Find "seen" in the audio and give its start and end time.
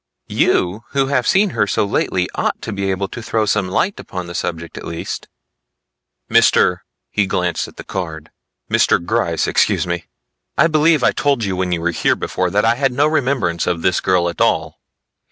1.27-1.51